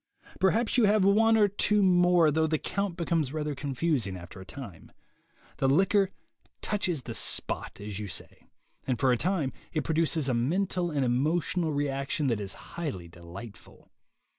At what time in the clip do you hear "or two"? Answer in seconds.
1.37-1.83